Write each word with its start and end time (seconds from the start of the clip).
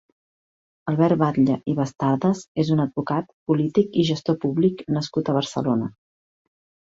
Albert 0.91 1.17
Batlle 1.23 1.57
i 1.73 1.73
Bastardas 1.79 2.39
és 2.63 2.71
un 2.77 2.81
advocat, 2.85 3.29
polític 3.51 4.01
i 4.03 4.07
gestor 4.09 4.39
públic 4.47 4.81
nascut 4.97 5.29
a 5.33 5.37
Barcelona. 5.39 5.91